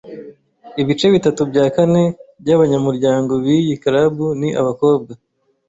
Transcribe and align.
Ibice 0.81 1.05
bitatu 1.15 1.41
bya 1.51 1.65
kane 1.75 2.03
byabanyamuryango 2.41 3.31
biyi 3.43 3.73
club 3.83 4.15
ni 4.39 4.49
abakobwa. 4.61 5.11